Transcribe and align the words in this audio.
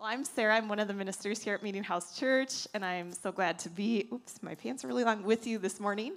Well, 0.00 0.08
I'm 0.08 0.24
Sara. 0.24 0.56
I'm 0.56 0.66
one 0.66 0.78
of 0.78 0.88
the 0.88 0.94
ministers 0.94 1.42
here 1.42 1.52
at 1.52 1.62
Meetinghouse 1.62 2.18
Church, 2.18 2.66
and 2.72 2.82
I'm 2.82 3.12
so 3.12 3.30
glad 3.30 3.58
to 3.58 3.68
be, 3.68 4.08
oops, 4.10 4.42
my 4.42 4.54
pants 4.54 4.82
are 4.82 4.88
really 4.88 5.04
long, 5.04 5.22
with 5.24 5.46
you 5.46 5.58
this 5.58 5.78
morning. 5.78 6.14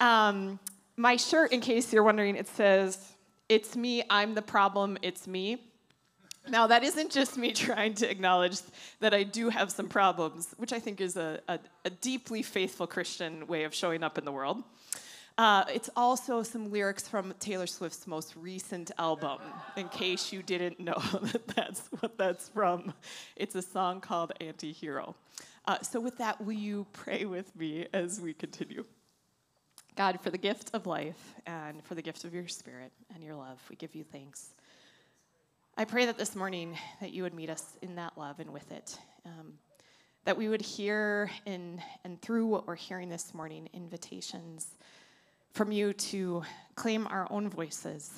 Um, 0.00 0.58
my 0.96 1.16
shirt, 1.16 1.52
in 1.52 1.60
case 1.60 1.92
you're 1.92 2.02
wondering, 2.02 2.34
it 2.34 2.48
says, 2.48 3.12
It's 3.50 3.76
me, 3.76 4.02
I'm 4.08 4.34
the 4.34 4.40
problem, 4.40 4.96
it's 5.02 5.26
me. 5.26 5.62
Now, 6.48 6.66
that 6.68 6.82
isn't 6.82 7.12
just 7.12 7.36
me 7.36 7.52
trying 7.66 7.92
to 7.96 8.10
acknowledge 8.10 8.56
that 9.00 9.12
I 9.12 9.24
do 9.24 9.50
have 9.50 9.70
some 9.70 9.86
problems, 9.86 10.54
which 10.56 10.72
I 10.72 10.78
think 10.78 11.02
is 11.02 11.18
a, 11.18 11.40
a, 11.46 11.58
a 11.84 11.90
deeply 11.90 12.40
faithful 12.40 12.86
Christian 12.86 13.46
way 13.46 13.64
of 13.64 13.74
showing 13.74 14.02
up 14.02 14.16
in 14.16 14.24
the 14.24 14.32
world. 14.32 14.62
Uh, 15.38 15.64
it's 15.72 15.88
also 15.96 16.42
some 16.42 16.70
lyrics 16.70 17.08
from 17.08 17.32
Taylor 17.40 17.66
Swift's 17.66 18.06
most 18.06 18.36
recent 18.36 18.90
album, 18.98 19.38
in 19.76 19.88
case 19.88 20.32
you 20.32 20.42
didn't 20.42 20.78
know 20.78 21.00
that 21.22 21.46
that's 21.48 21.88
what 22.00 22.18
that's 22.18 22.48
from. 22.50 22.92
It's 23.36 23.54
a 23.54 23.62
song 23.62 24.00
called 24.00 24.32
Anti 24.40 24.72
Hero. 24.72 25.14
Uh, 25.66 25.78
so, 25.82 26.00
with 26.00 26.18
that, 26.18 26.44
will 26.44 26.52
you 26.52 26.86
pray 26.92 27.24
with 27.24 27.54
me 27.56 27.86
as 27.92 28.20
we 28.20 28.34
continue? 28.34 28.84
God, 29.96 30.20
for 30.20 30.30
the 30.30 30.38
gift 30.38 30.70
of 30.74 30.86
life 30.86 31.34
and 31.46 31.84
for 31.84 31.94
the 31.94 32.02
gift 32.02 32.24
of 32.24 32.32
your 32.34 32.48
spirit 32.48 32.92
and 33.14 33.22
your 33.22 33.34
love, 33.34 33.60
we 33.68 33.76
give 33.76 33.94
you 33.94 34.04
thanks. 34.04 34.50
I 35.76 35.84
pray 35.84 36.06
that 36.06 36.18
this 36.18 36.36
morning 36.36 36.76
that 37.00 37.12
you 37.12 37.22
would 37.22 37.34
meet 37.34 37.50
us 37.50 37.76
in 37.82 37.96
that 37.96 38.16
love 38.16 38.40
and 38.40 38.52
with 38.52 38.70
it. 38.72 38.98
Um, 39.24 39.54
that 40.24 40.36
we 40.36 40.48
would 40.48 40.60
hear 40.60 41.30
in 41.46 41.80
and 42.04 42.20
through 42.20 42.46
what 42.46 42.66
we're 42.66 42.74
hearing 42.74 43.08
this 43.08 43.32
morning 43.32 43.68
invitations 43.72 44.76
from 45.52 45.72
you 45.72 45.92
to 45.92 46.42
claim 46.74 47.06
our 47.06 47.26
own 47.30 47.48
voices, 47.48 48.12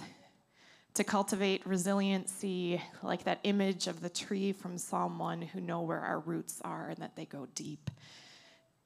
to 0.95 1.05
cultivate 1.05 1.67
resiliency, 1.67 2.81
like 3.03 3.25
that 3.25 3.41
image 3.45 3.87
of 3.87 4.01
the 4.01 4.11
tree 4.11 4.53
from 4.53 4.79
Psalm 4.79 5.19
1, 5.19 5.43
who 5.43 5.61
know 5.61 5.81
where 5.81 6.01
our 6.01 6.21
roots 6.21 6.61
are 6.65 6.89
and 6.89 6.99
that 6.99 7.17
they 7.17 7.25
go 7.25 7.47
deep. 7.55 7.91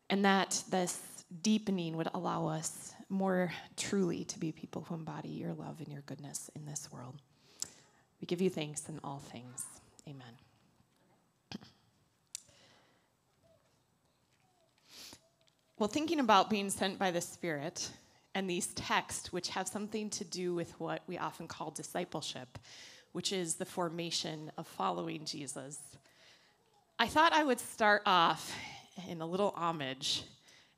And 0.09 0.25
that 0.25 0.63
this 0.71 1.01
deepening 1.43 1.97
would 1.97 2.09
allow 2.15 2.47
us 2.47 2.95
more 3.09 3.53
truly 3.77 4.25
to 4.25 4.39
be 4.39 4.53
people 4.53 4.83
who 4.89 4.95
embody 4.95 5.29
your 5.29 5.53
love 5.53 5.81
and 5.81 5.89
your 5.89 6.03
goodness 6.03 6.51
in 6.55 6.65
this 6.65 6.89
world. 6.93 7.17
We 8.21 8.27
give 8.27 8.41
you 8.41 8.51
thanks 8.51 8.89
in 8.89 9.01
all 9.03 9.19
things. 9.19 9.65
Amen. 10.09 10.23
Well, 15.79 15.89
thinking 15.89 16.21
about 16.21 16.49
being 16.49 16.71
sent 16.71 16.99
by 16.99 17.11
the 17.11 17.21
Spirit, 17.21 17.91
and 18.37 18.51
these 18.51 18.67
texts, 18.75 19.33
which 19.33 19.49
have 19.49 19.67
something 19.67 20.11
to 20.11 20.23
do 20.23 20.55
with 20.55 20.79
what 20.79 21.01
we 21.07 21.17
often 21.17 21.49
call 21.49 21.71
discipleship, 21.71 22.59
which 23.13 23.33
is 23.33 23.55
the 23.55 23.65
formation 23.65 24.53
of 24.59 24.67
following 24.67 25.25
Jesus. 25.25 25.79
I 26.99 27.07
thought 27.07 27.33
I 27.33 27.43
would 27.43 27.59
start 27.59 28.03
off 28.05 28.55
in 29.09 29.23
a 29.23 29.27
little 29.27 29.55
homage 29.57 30.25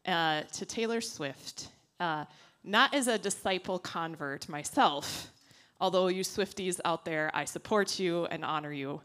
uh, 0.06 0.42
to 0.52 0.64
Taylor 0.64 1.00
Swift, 1.00 1.70
uh, 1.98 2.26
not 2.62 2.94
as 2.94 3.08
a 3.08 3.18
disciple 3.18 3.80
convert 3.80 4.48
myself, 4.48 5.32
although 5.80 6.06
you 6.06 6.22
Swifties 6.22 6.78
out 6.84 7.04
there, 7.04 7.28
I 7.34 7.44
support 7.44 7.98
you 7.98 8.26
and 8.26 8.44
honor 8.44 8.72
you, 8.72 9.00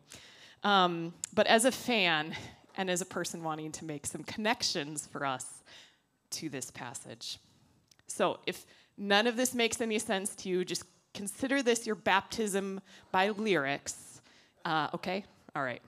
um, 0.63 1.11
but 1.33 1.47
as 1.47 1.65
a 1.65 1.71
fan 1.71 2.35
and 2.77 2.91
as 2.91 3.01
a 3.01 3.05
person 3.05 3.41
wanting 3.41 3.71
to 3.71 3.85
make 3.85 4.05
some 4.05 4.23
connections 4.23 5.07
for 5.11 5.25
us 5.25 5.63
to 6.29 6.49
this 6.49 6.69
passage. 6.69 7.39
So 8.07 8.39
if 8.45 8.65
none 8.97 9.27
of 9.27 9.35
this 9.37 9.53
makes 9.53 9.81
any 9.81 9.99
sense 9.99 10.35
to 10.35 10.49
you, 10.49 10.65
just 10.65 10.83
consider 11.13 11.61
this 11.61 11.85
your 11.85 11.95
baptism 11.95 12.81
by 13.11 13.29
lyrics. 13.29 14.21
Uh, 14.65 14.89
okay? 14.93 15.25
All 15.55 15.63
right. 15.63 15.81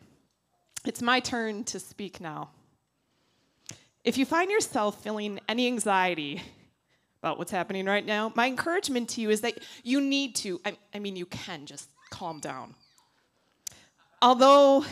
It's 0.86 1.02
my 1.02 1.20
turn 1.20 1.64
to 1.66 1.80
speak 1.80 2.22
now. 2.22 2.50
If 4.04 4.18
you 4.20 4.26
find 4.26 4.52
yourself 4.52 5.02
feeling 5.02 5.40
any 5.50 5.66
anxiety 5.66 6.44
about 7.24 7.40
what's 7.40 7.52
happening 7.52 7.88
right 7.88 8.06
now, 8.06 8.32
my 8.36 8.46
encouragement 8.46 9.10
to 9.10 9.22
you 9.22 9.32
is 9.32 9.42
that 9.42 9.58
you 9.84 10.00
need 10.00 10.36
to, 10.36 10.62
I, 10.64 10.78
I 10.94 11.00
mean, 11.00 11.16
you 11.16 11.26
can 11.26 11.66
just 11.66 11.90
calm 12.12 12.40
down. 12.40 12.76
Although 14.22 14.86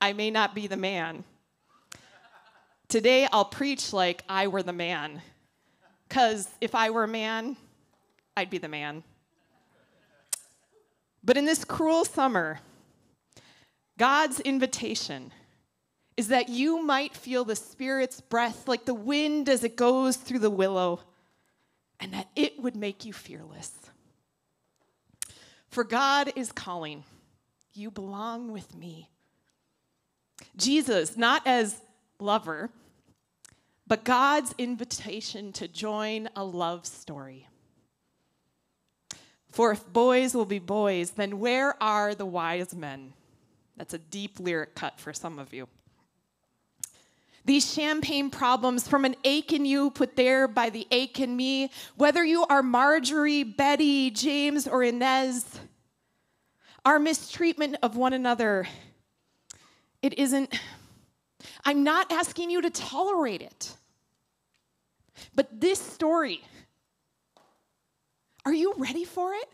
I 0.00 0.14
may 0.14 0.30
not 0.30 0.54
be 0.54 0.66
the 0.66 0.78
man, 0.78 1.24
today 2.88 3.28
I'll 3.30 3.44
preach 3.44 3.92
like 3.92 4.24
I 4.30 4.46
were 4.46 4.62
the 4.62 4.72
man 4.72 5.20
because 6.12 6.46
if 6.60 6.74
I 6.74 6.90
were 6.90 7.04
a 7.04 7.08
man, 7.08 7.56
I'd 8.36 8.50
be 8.50 8.58
the 8.58 8.68
man. 8.68 9.02
But 11.24 11.38
in 11.38 11.46
this 11.46 11.64
cruel 11.64 12.04
summer, 12.04 12.60
God's 13.98 14.38
invitation 14.38 15.32
is 16.18 16.28
that 16.28 16.50
you 16.50 16.82
might 16.82 17.16
feel 17.16 17.46
the 17.46 17.56
Spirit's 17.56 18.20
breath 18.20 18.68
like 18.68 18.84
the 18.84 18.92
wind 18.92 19.48
as 19.48 19.64
it 19.64 19.74
goes 19.74 20.18
through 20.18 20.40
the 20.40 20.50
willow, 20.50 21.00
and 21.98 22.12
that 22.12 22.28
it 22.36 22.60
would 22.60 22.76
make 22.76 23.06
you 23.06 23.14
fearless. 23.14 23.72
For 25.70 25.82
God 25.82 26.30
is 26.36 26.52
calling, 26.52 27.04
you 27.72 27.90
belong 27.90 28.52
with 28.52 28.76
me. 28.76 29.08
Jesus, 30.58 31.16
not 31.16 31.40
as 31.46 31.80
lover, 32.20 32.68
but 33.86 34.04
God's 34.04 34.54
invitation 34.58 35.52
to 35.54 35.68
join 35.68 36.28
a 36.36 36.44
love 36.44 36.86
story. 36.86 37.48
For 39.50 39.72
if 39.72 39.86
boys 39.92 40.34
will 40.34 40.46
be 40.46 40.58
boys, 40.58 41.10
then 41.10 41.38
where 41.38 41.80
are 41.82 42.14
the 42.14 42.24
wise 42.24 42.74
men? 42.74 43.12
That's 43.76 43.94
a 43.94 43.98
deep 43.98 44.40
lyric 44.40 44.74
cut 44.74 44.98
for 44.98 45.12
some 45.12 45.38
of 45.38 45.52
you. 45.52 45.68
These 47.44 47.72
champagne 47.72 48.30
problems 48.30 48.86
from 48.86 49.04
an 49.04 49.16
ache 49.24 49.52
in 49.52 49.64
you 49.64 49.90
put 49.90 50.14
there 50.14 50.46
by 50.46 50.70
the 50.70 50.86
ache 50.90 51.18
in 51.18 51.36
me, 51.36 51.70
whether 51.96 52.24
you 52.24 52.46
are 52.46 52.62
Marjorie, 52.62 53.42
Betty, 53.42 54.10
James, 54.10 54.68
or 54.68 54.84
Inez, 54.84 55.44
our 56.84 56.98
mistreatment 56.98 57.76
of 57.82 57.96
one 57.96 58.12
another, 58.12 58.66
it 60.02 60.18
isn't, 60.18 60.58
I'm 61.64 61.84
not 61.84 62.10
asking 62.10 62.50
you 62.50 62.60
to 62.62 62.70
tolerate 62.70 63.42
it. 63.42 63.76
But 65.34 65.60
this 65.60 65.78
story, 65.78 66.42
are 68.44 68.52
you 68.52 68.74
ready 68.76 69.04
for 69.04 69.32
it? 69.34 69.48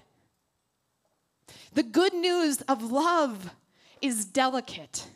The 1.74 1.82
good 1.82 2.14
news 2.14 2.60
of 2.62 2.90
love 2.90 3.50
is 4.00 4.24
delicate. 4.24 5.06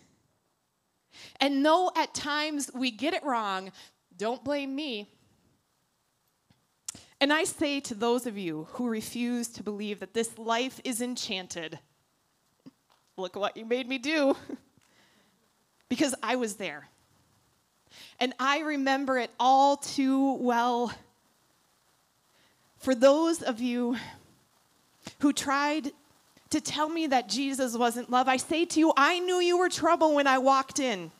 And 1.40 1.64
though 1.64 1.90
at 1.96 2.14
times 2.14 2.70
we 2.74 2.90
get 2.90 3.14
it 3.14 3.24
wrong, 3.24 3.72
don't 4.16 4.44
blame 4.44 4.74
me. 4.74 5.08
And 7.20 7.32
I 7.32 7.44
say 7.44 7.80
to 7.80 7.94
those 7.94 8.26
of 8.26 8.36
you 8.36 8.66
who 8.72 8.88
refuse 8.88 9.48
to 9.48 9.62
believe 9.62 10.00
that 10.00 10.12
this 10.12 10.36
life 10.38 10.80
is 10.84 11.00
enchanted, 11.00 11.78
look 13.16 13.36
what 13.36 13.56
you 13.56 13.64
made 13.64 13.88
me 13.88 13.98
do. 13.98 14.36
because 15.92 16.14
I 16.22 16.36
was 16.36 16.54
there. 16.54 16.88
And 18.18 18.32
I 18.40 18.60
remember 18.60 19.18
it 19.18 19.30
all 19.38 19.76
too 19.76 20.36
well. 20.36 20.90
For 22.78 22.94
those 22.94 23.42
of 23.42 23.60
you 23.60 23.96
who 25.18 25.34
tried 25.34 25.90
to 26.48 26.62
tell 26.62 26.88
me 26.88 27.08
that 27.08 27.28
Jesus 27.28 27.76
wasn't 27.76 28.08
love, 28.08 28.26
I 28.26 28.38
say 28.38 28.64
to 28.64 28.80
you, 28.80 28.94
I 28.96 29.18
knew 29.18 29.34
you 29.34 29.58
were 29.58 29.68
trouble 29.68 30.14
when 30.14 30.26
I 30.26 30.38
walked 30.38 30.78
in. 30.80 31.10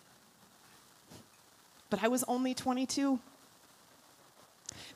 But 1.91 2.03
I 2.03 2.09
was 2.09 2.25
only 2.27 2.55
22. 2.55 3.21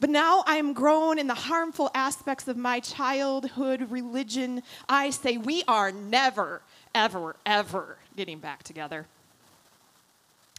But 0.00 0.08
now 0.08 0.42
I 0.46 0.56
am 0.56 0.72
grown 0.72 1.18
in 1.18 1.26
the 1.26 1.34
harmful 1.34 1.90
aspects 1.94 2.48
of 2.48 2.56
my 2.56 2.80
childhood 2.80 3.90
religion. 3.90 4.62
I 4.88 5.10
say, 5.10 5.36
we 5.36 5.64
are 5.68 5.92
never, 5.92 6.62
ever, 6.94 7.36
ever 7.44 7.98
getting 8.16 8.38
back 8.38 8.62
together. 8.62 9.06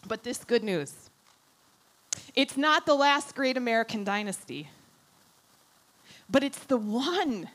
But 0.08 0.24
this 0.24 0.44
good 0.44 0.64
news 0.64 1.10
it's 2.36 2.58
not 2.58 2.86
the 2.86 2.96
last 2.96 3.36
great 3.36 3.58
American 3.58 4.04
dynasty, 4.04 4.70
but 6.30 6.44
it's 6.44 6.60
the 6.66 6.78
one, 6.78 7.50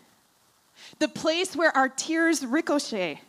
the 0.99 1.09
place 1.09 1.57
where 1.57 1.75
our 1.77 1.89
tears 1.89 2.45
ricochet. 2.45 3.21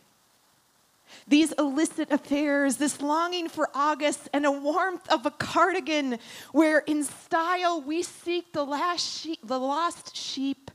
These 1.27 1.51
illicit 1.53 2.11
affairs, 2.11 2.77
this 2.77 2.99
longing 2.99 3.47
for 3.47 3.69
August 3.75 4.29
and 4.33 4.45
a 4.45 4.51
warmth 4.51 5.07
of 5.11 5.27
a 5.27 5.31
cardigan, 5.31 6.17
where 6.51 6.79
in 6.79 7.03
style 7.03 7.81
we 7.81 8.01
seek 8.01 8.51
the, 8.51 8.65
last 8.65 9.21
sheep, 9.21 9.39
the 9.43 9.59
lost 9.59 10.15
sheep. 10.15 10.71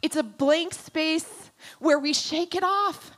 It's 0.00 0.14
a 0.14 0.22
blank 0.22 0.74
space 0.74 1.50
where 1.80 1.98
we 1.98 2.12
shake 2.12 2.54
it 2.54 2.62
off 2.62 3.16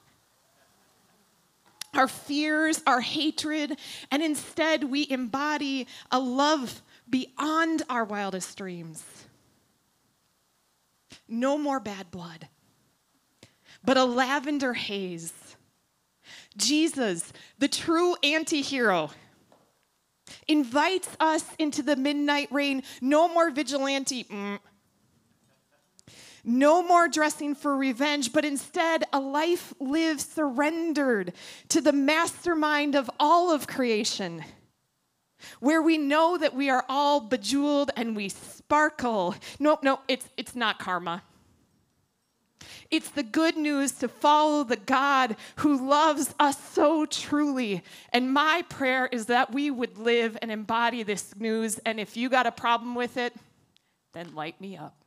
our 1.97 2.09
fears, 2.09 2.83
our 2.87 3.01
hatred, 3.01 3.79
and 4.11 4.23
instead 4.23 4.85
we 4.85 5.07
embody 5.09 5.87
a 6.11 6.19
love 6.19 6.83
beyond 7.09 7.83
our 7.89 8.05
wildest 8.05 8.57
dreams. 8.57 9.05
No 11.29 11.57
more 11.57 11.81
bad 11.81 12.11
blood, 12.11 12.49
but 13.85 13.97
a 13.97 14.05
lavender 14.05 14.75
haze 14.75 15.33
Jesus, 16.57 17.33
the 17.59 17.69
true 17.69 18.17
anti 18.23 18.61
hero, 18.61 19.11
invites 20.49 21.09
us 21.21 21.45
into 21.59 21.83
the 21.83 21.97
midnight 21.97 22.49
rain. 22.51 22.83
No 23.01 23.29
more 23.29 23.51
vigilante. 23.51 24.25
Mm. 24.25 24.59
No 26.45 26.83
more 26.83 27.09
dressing 27.09 27.55
for 27.55 27.75
revenge, 27.75 28.33
but 28.33 28.45
instead 28.45 29.05
a 29.13 29.19
life 29.19 29.73
lived 29.81 30.21
surrendered 30.21 31.33
to 31.69 31.81
the 31.81 31.93
mastermind 31.93 32.95
of 32.95 33.11
all 33.19 33.51
of 33.51 33.67
creation, 33.67 34.45
where 35.61 35.81
we 35.81 35.97
know 35.97 36.37
that 36.37 36.55
we 36.55 36.69
are 36.69 36.85
all 36.89 37.21
bejeweled 37.21 37.91
and 37.97 38.15
we 38.15 38.29
sparkle. 38.29 39.35
No, 39.59 39.79
no, 39.83 40.01
it's, 40.07 40.29
it's 40.37 40.55
not 40.55 40.79
karma. 40.79 41.23
It's 42.91 43.11
the 43.11 43.23
good 43.23 43.57
news 43.57 43.93
to 43.93 44.09
follow 44.09 44.65
the 44.65 44.77
God 44.77 45.37
who 45.57 45.89
loves 45.89 46.35
us 46.39 46.59
so 46.73 47.07
truly. 47.07 47.83
And 48.13 48.33
my 48.33 48.63
prayer 48.69 49.07
is 49.07 49.27
that 49.27 49.53
we 49.53 49.71
would 49.71 49.99
live 49.99 50.37
and 50.43 50.51
embody 50.51 51.03
this 51.03 51.35
news. 51.37 51.79
And 51.81 51.99
if 51.99 52.17
you 52.17 52.29
got 52.29 52.47
a 52.47 52.53
problem 52.53 52.95
with 52.95 53.17
it, 53.17 53.35
then 54.13 54.35
light 54.35 54.61
me 54.61 54.77
up. 54.77 55.04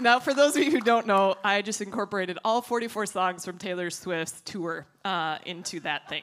Now, 0.00 0.18
for 0.18 0.34
those 0.34 0.56
of 0.56 0.62
you 0.62 0.70
who 0.70 0.80
don't 0.80 1.06
know, 1.06 1.36
I 1.44 1.62
just 1.62 1.80
incorporated 1.80 2.38
all 2.44 2.62
44 2.62 3.06
songs 3.06 3.44
from 3.44 3.58
Taylor 3.58 3.90
Swift's 3.90 4.40
tour 4.42 4.86
uh, 5.04 5.38
into 5.44 5.80
that 5.80 6.08
thing. 6.08 6.22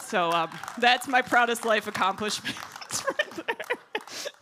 So 0.00 0.30
um, 0.30 0.50
that's 0.78 1.06
my 1.06 1.20
proudest 1.20 1.66
life 1.66 1.86
accomplishment 1.86 2.56
right 3.06 3.46
there. 3.46 3.56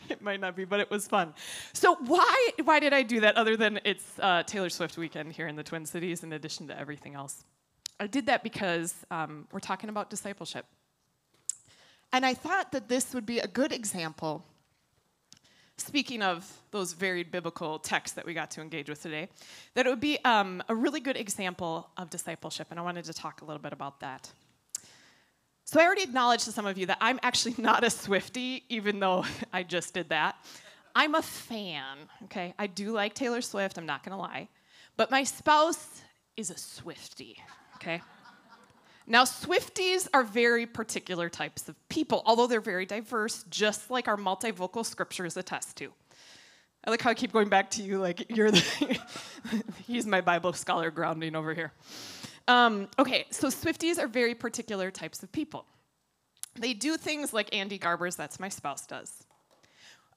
it 0.09 0.23
might 0.23 0.39
not 0.39 0.55
be, 0.55 0.65
but 0.65 0.79
it 0.79 0.89
was 0.91 1.09
fun. 1.09 1.35
So 1.73 1.97
why 1.97 2.51
why 2.63 2.79
did 2.79 2.93
I 2.93 3.03
do 3.03 3.21
that? 3.21 3.37
Other 3.37 3.57
than 3.57 3.81
it's 3.85 4.05
uh, 4.21 4.45
Taylor 4.45 4.71
Swift 4.71 4.97
weekend 4.97 5.33
here 5.33 5.49
in 5.49 5.57
the 5.57 5.65
Twin 5.65 5.85
Cities, 5.85 6.23
in 6.23 6.33
addition 6.33 6.69
to 6.69 6.79
everything 6.79 7.15
else, 7.15 7.45
I 7.99 8.07
did 8.07 8.27
that 8.27 8.45
because 8.45 8.95
um, 9.11 9.49
we're 9.51 9.59
talking 9.59 9.91
about 9.91 10.09
discipleship, 10.09 10.67
and 12.13 12.25
I 12.25 12.35
thought 12.35 12.71
that 12.71 12.89
this 12.89 13.13
would 13.13 13.27
be 13.27 13.41
a 13.41 13.49
good 13.49 13.73
example. 13.73 14.45
Speaking 15.79 16.23
of 16.23 16.51
those 16.71 16.95
varied 16.95 17.31
biblical 17.31 17.79
texts 17.79 18.15
that 18.17 18.25
we 18.25 18.33
got 18.33 18.51
to 18.53 18.63
engage 18.63 18.89
with 18.89 19.03
today, 19.03 19.29
that 19.75 19.87
it 19.87 19.91
would 19.91 20.01
be 20.01 20.19
um, 20.25 20.63
a 20.69 20.75
really 20.75 21.01
good 21.01 21.17
example 21.17 21.91
of 21.99 22.09
discipleship, 22.09 22.69
and 22.71 22.81
I 22.81 22.83
wanted 22.83 23.05
to 23.05 23.13
talk 23.13 23.43
a 23.43 23.45
little 23.45 23.61
bit 23.61 23.75
about 23.75 24.01
that. 24.01 24.33
So 25.65 25.81
I 25.81 25.85
already 25.85 26.05
acknowledged 26.05 26.45
to 26.45 26.53
some 26.53 26.65
of 26.65 26.79
you 26.79 26.87
that 26.87 26.99
I'm 27.01 27.19
actually 27.23 27.57
not 27.59 27.85
a 27.85 27.91
Swifty, 27.91 28.65
even 28.69 29.01
though 29.01 29.25
I 29.53 29.65
just 29.65 29.93
did 29.93 30.09
that. 30.09 30.37
I'm 30.95 31.15
a 31.15 31.23
fan, 31.23 31.99
okay? 32.25 32.55
I 32.59 32.69
do 32.69 32.93
like 32.93 33.13
Taylor 33.13 33.43
Swift, 33.43 33.77
I'm 33.77 33.85
not 33.85 34.03
gonna 34.03 34.19
lie. 34.19 34.49
But 34.97 35.11
my 35.11 35.25
spouse 35.25 36.01
is 36.39 36.49
a 36.49 36.57
Swifty, 36.57 37.37
okay? 37.75 38.01
Now, 39.07 39.25
Swifties 39.25 40.09
are 40.13 40.25
very 40.25 40.67
particular 40.67 41.29
types 41.29 41.69
of 41.69 41.77
people, 41.89 42.23
although 42.27 42.49
they're 42.49 42.61
very 42.61 42.87
diverse, 42.87 43.45
just 43.51 43.91
like 43.91 44.09
our 44.09 44.17
multivocal 44.17 44.85
scriptures 44.85 45.37
attest 45.37 45.77
to. 45.77 45.93
I 46.85 46.91
like 46.91 47.03
how 47.03 47.11
I 47.11 47.15
keep 47.15 47.33
going 47.33 47.49
back 47.49 47.71
to 47.73 47.83
you, 47.83 47.99
like 47.99 48.31
you're 48.31 48.51
the, 48.51 49.01
he's 49.87 50.07
my 50.07 50.21
Bible 50.21 50.53
scholar 50.53 50.91
grounding 50.91 51.35
over 51.37 51.55
here. 51.55 51.73
Um, 52.49 52.89
okay, 52.99 53.27
so 53.31 53.49
Swifties 53.49 53.99
are 53.99 54.07
very 54.07 54.35
particular 54.35 54.91
types 54.91 55.23
of 55.23 55.31
people. 55.33 55.67
They 56.55 56.75
do 56.75 56.97
things 56.97 57.33
like 57.33 57.55
Andy 57.55 57.79
Garbers, 57.79 58.17
that's 58.17 58.41
my 58.41 58.49
spouse, 58.49 58.87
does. 58.87 59.26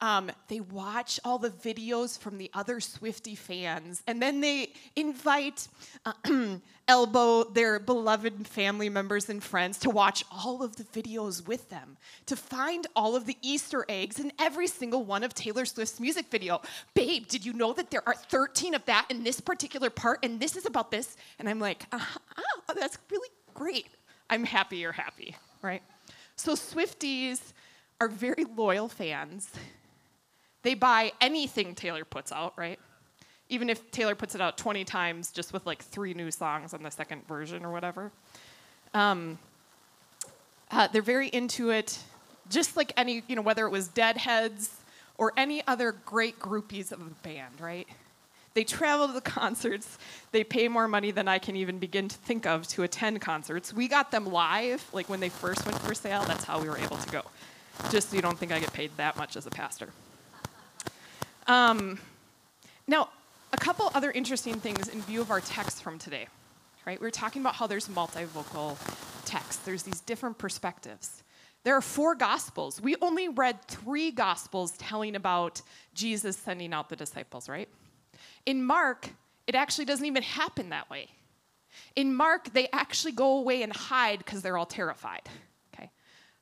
Um, 0.02 0.32
they 0.48 0.62
watch 0.62 1.20
all 1.26 1.38
the 1.38 1.50
videos 1.50 2.18
from 2.18 2.38
the 2.38 2.50
other 2.54 2.80
Swifty 2.80 3.36
fans, 3.36 4.02
and 4.08 4.22
then 4.22 4.40
they 4.40 4.72
invite 4.96 5.68
uh, 6.06 6.14
Elbow, 6.88 7.44
their 7.44 7.80
beloved 7.80 8.48
family 8.48 8.90
members 8.90 9.30
and 9.30 9.44
friends, 9.44 9.78
to 9.80 9.90
watch 9.90 10.24
all 10.32 10.64
of 10.64 10.78
the 10.78 10.86
videos 10.86 11.46
with 11.46 11.70
them, 11.70 11.98
to 12.28 12.36
find 12.36 12.88
all 12.96 13.16
of 13.16 13.26
the 13.26 13.38
Easter 13.42 13.86
eggs 13.90 14.20
in 14.20 14.32
every 14.40 14.68
single 14.68 15.04
one 15.04 15.24
of 15.24 15.34
Taylor 15.34 15.66
Swift's 15.66 16.00
music 16.00 16.28
video. 16.32 16.62
Babe, 16.94 17.28
did 17.28 17.46
you 17.46 17.52
know 17.52 17.74
that 17.74 17.92
there 17.92 18.08
are 18.08 18.16
13 18.16 18.74
of 18.76 18.86
that 18.86 19.06
in 19.10 19.24
this 19.24 19.42
particular 19.42 19.90
part, 19.90 20.20
and 20.24 20.40
this 20.40 20.56
is 20.56 20.66
about 20.66 20.92
this? 20.92 21.18
And 21.40 21.50
I'm 21.50 21.60
like, 21.60 21.86
oh, 21.92 22.18
that's 22.74 22.98
really 23.12 23.30
great. 23.54 23.88
I'm 24.30 24.46
happy 24.46 24.78
you're 24.78 24.92
happy, 24.94 25.36
right? 25.62 25.84
So 26.38 26.54
Swifties 26.54 27.52
are 28.00 28.08
very 28.08 28.46
loyal 28.56 28.88
fans 28.88 29.52
they 30.62 30.74
buy 30.74 31.14
anything 31.22 31.76
Taylor 31.76 32.06
puts 32.06 32.32
out, 32.32 32.54
right? 32.58 32.80
Even 33.50 33.70
if 33.70 33.90
Taylor 33.92 34.16
puts 34.16 34.36
it 34.36 34.42
out 34.42 34.58
20 34.58 34.84
times 34.84 35.32
just 35.32 35.54
with 35.54 35.66
like 35.66 35.82
three 35.82 36.14
new 36.14 36.32
songs 36.32 36.74
on 36.74 36.84
the 36.84 36.92
second 36.92 37.28
version 37.28 37.66
or 37.66 37.72
whatever. 37.72 38.12
Um, 38.94 39.40
uh, 40.72 40.88
they're 40.88 41.02
very 41.02 41.30
into 41.30 41.72
it, 41.72 41.98
just 42.50 42.78
like 42.78 42.94
any, 42.96 43.24
you 43.28 43.36
know, 43.36 43.42
whether 43.42 43.66
it 43.66 43.72
was 43.72 43.88
Deadheads 43.88 44.70
or 45.18 45.34
any 45.36 45.66
other 45.68 45.92
great 45.92 46.40
groupies 46.40 46.92
of 46.92 47.02
a 47.02 47.10
band, 47.24 47.60
right? 47.60 47.88
They 48.54 48.64
travel 48.64 49.08
to 49.08 49.14
the 49.14 49.22
concerts. 49.40 49.98
They 50.32 50.44
pay 50.44 50.68
more 50.68 50.88
money 50.88 51.12
than 51.12 51.28
I 51.28 51.40
can 51.40 51.56
even 51.56 51.80
begin 51.80 52.08
to 52.08 52.18
think 52.18 52.46
of 52.46 52.68
to 52.70 52.84
attend 52.84 53.22
concerts. 53.22 53.74
We 53.74 53.88
got 53.88 54.12
them 54.12 54.26
live, 54.26 54.86
like 54.94 55.10
when 55.10 55.20
they 55.20 55.30
first 55.30 55.66
went 55.66 55.80
for 55.80 55.94
sale. 55.94 56.24
That's 56.26 56.44
how 56.44 56.62
we 56.62 56.70
were 56.70 56.78
able 56.78 56.98
to 56.98 57.10
go. 57.10 57.24
Just 57.90 58.10
so 58.10 58.16
you 58.16 58.22
don't 58.22 58.38
think 58.38 58.52
I 58.52 58.60
get 58.60 58.74
paid 58.74 58.92
that 58.98 59.18
much 59.18 59.38
as 59.38 59.48
a 59.48 59.50
pastor. 59.50 59.90
Um, 61.50 61.98
now, 62.88 63.10
a 63.52 63.58
couple 63.58 63.90
other 63.96 64.12
interesting 64.12 64.60
things 64.60 64.88
in 64.88 65.02
view 65.02 65.20
of 65.20 65.32
our 65.32 65.42
text 65.42 65.82
from 65.82 65.98
today. 65.98 66.28
Right? 66.86 67.02
We 67.02 67.08
are 67.08 67.12
talking 67.12 67.42
about 67.42 67.56
how 67.56 67.66
there's 67.66 67.88
multivocal 67.88 68.78
text. 69.26 69.66
There's 69.66 69.82
these 69.82 70.00
different 70.02 70.38
perspectives. 70.38 71.24
There 71.64 71.76
are 71.76 71.82
four 71.82 72.14
gospels. 72.14 72.80
We 72.80 72.96
only 73.02 73.30
read 73.30 73.62
three 73.64 74.12
gospels 74.12 74.74
telling 74.78 75.16
about 75.16 75.62
Jesus 75.96 76.38
sending 76.38 76.72
out 76.72 76.88
the 76.88 76.96
disciples, 76.96 77.50
right? 77.50 77.68
In 78.46 78.64
Mark, 78.64 79.10
it 79.48 79.56
actually 79.56 79.86
doesn't 79.86 80.06
even 80.06 80.24
happen 80.24 80.70
that 80.70 80.88
way. 80.90 81.08
In 81.96 82.14
Mark, 82.14 82.54
they 82.54 82.70
actually 82.72 83.12
go 83.14 83.40
away 83.40 83.64
and 83.64 83.76
hide 83.76 84.20
because 84.20 84.44
they're 84.44 84.58
all 84.58 84.68
terrified. 84.68 85.28
Okay? 85.74 85.90